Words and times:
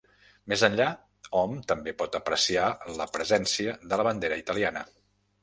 Més 0.51 0.61
enllà 0.67 0.87
hom 1.41 1.53
també 1.71 1.93
pot 1.99 2.17
apreciar 2.21 2.65
la 3.01 3.07
presència 3.19 3.77
de 3.93 4.01
la 4.03 4.09
bandera 4.11 4.43
italiana. 4.45 4.85